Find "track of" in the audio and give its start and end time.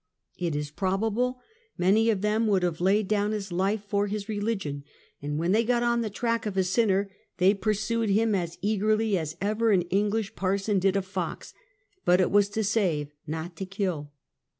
6.09-6.57